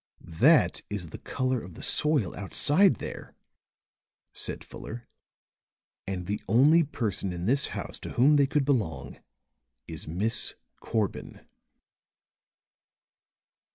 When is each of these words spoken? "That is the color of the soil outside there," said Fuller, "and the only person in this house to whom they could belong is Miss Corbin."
"That 0.41 0.81
is 0.89 1.09
the 1.09 1.19
color 1.19 1.61
of 1.61 1.75
the 1.75 1.83
soil 1.83 2.35
outside 2.35 2.95
there," 2.95 3.35
said 4.33 4.63
Fuller, 4.63 5.07
"and 6.07 6.25
the 6.25 6.41
only 6.47 6.81
person 6.81 7.31
in 7.31 7.45
this 7.45 7.67
house 7.77 7.99
to 7.99 8.13
whom 8.13 8.35
they 8.37 8.47
could 8.47 8.65
belong 8.65 9.19
is 9.87 10.07
Miss 10.07 10.55
Corbin." 10.79 11.41